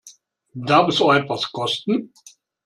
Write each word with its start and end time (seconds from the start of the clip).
Darf 0.55 0.87
es 0.87 0.99
auch 0.99 1.13
etwas 1.13 1.51
kosten? 1.51 2.11